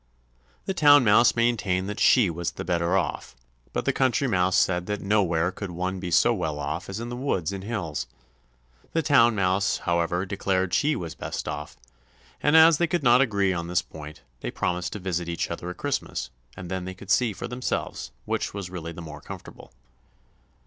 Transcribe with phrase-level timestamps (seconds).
[0.65, 3.35] The Town Mouse maintained that she was the better off,
[3.71, 7.09] but the Country Mouse said that nowhere could one be so well off as in
[7.09, 8.07] the woods and hills.
[8.93, 11.77] The Town Mouse, however, declared she was best off;
[12.41, 15.69] and as they could not agree on this point they promised to visit each other
[15.69, 19.71] at Christmas; then they could see for themselves which was really the more comfortable.